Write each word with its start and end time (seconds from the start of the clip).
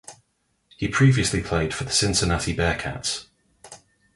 He 0.77 0.87
previously 0.87 1.43
played 1.43 1.75
for 1.75 1.83
the 1.83 1.91
Cincinnati 1.91 2.55
Bearcats. 2.55 3.27